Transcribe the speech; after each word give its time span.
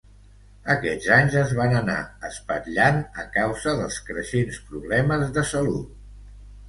Aquests 0.75 1.09
anys 1.17 1.35
es 1.41 1.51
van 1.59 1.75
anar 1.81 1.97
espatllant 2.29 2.97
a 3.25 3.29
causa 3.37 3.75
dels 3.83 4.01
creixents 4.09 4.59
problemes 4.71 5.29
de 5.37 5.45
salut. 5.55 5.93